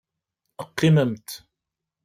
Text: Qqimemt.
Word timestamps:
Qqimemt. 0.69 1.29